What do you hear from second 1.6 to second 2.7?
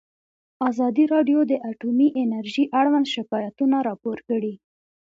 اټومي انرژي